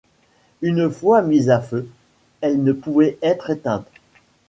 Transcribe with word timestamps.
Une 0.63 0.89
fois 0.89 1.21
mise 1.21 1.51
à 1.51 1.61
feu, 1.61 1.87
elle 2.41 2.63
ne 2.63 2.73
pouvait 2.73 3.19
être 3.21 3.51
éteinte. 3.51 3.85